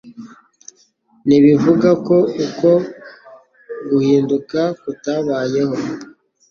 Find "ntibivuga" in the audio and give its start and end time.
1.27-1.89